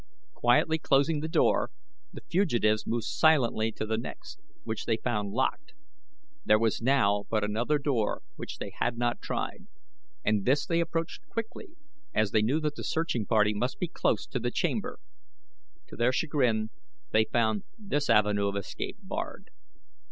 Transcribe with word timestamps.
Quietly 0.33 0.79
closing 0.79 1.19
the 1.19 1.27
door 1.27 1.69
the 2.11 2.23
fugitives 2.27 2.87
moved 2.87 3.03
silently 3.03 3.71
to 3.71 3.85
the 3.85 3.99
next, 3.99 4.39
which 4.63 4.85
they 4.85 4.97
found 4.97 5.31
locked. 5.31 5.73
There 6.43 6.57
was 6.57 6.81
now 6.81 7.25
but 7.29 7.43
another 7.43 7.77
door 7.77 8.23
which 8.35 8.57
they 8.57 8.71
had 8.79 8.97
not 8.97 9.21
tried, 9.21 9.67
and 10.25 10.43
this 10.43 10.65
they 10.65 10.79
approached 10.79 11.29
quickly 11.29 11.75
as 12.15 12.31
they 12.31 12.41
knew 12.41 12.59
that 12.61 12.77
the 12.77 12.83
searching 12.83 13.27
party 13.27 13.53
must 13.53 13.77
be 13.79 13.87
close 13.87 14.25
to 14.25 14.39
the 14.39 14.49
chamber. 14.49 14.97
To 15.89 15.95
their 15.95 16.11
chagrin 16.11 16.71
they 17.11 17.25
found 17.25 17.61
this 17.77 18.09
avenue 18.09 18.47
of 18.47 18.55
escape 18.55 18.97
barred. 19.03 19.51